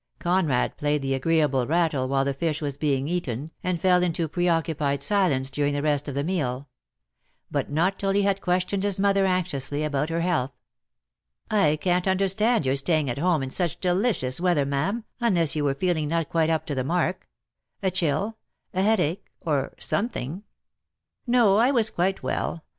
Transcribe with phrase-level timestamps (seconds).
[0.17, 5.03] Conrad played the agreeable rattle while the fish was being eaten, and fell into preoccupied
[5.03, 6.67] silence during the rest of the meal;
[7.51, 10.53] but not till he had questioned his mother anxiously about her health.
[11.51, 15.75] "I can't understand your staying at home in such delicious weather, ma'am, unless you were
[15.75, 17.29] feel ing not quite up to the mark—
[17.83, 18.37] a chill—
[18.73, 20.43] a headache— or something." ■_■ V.','.'.'':.■._
[21.27, 22.63] "No, I was quite well.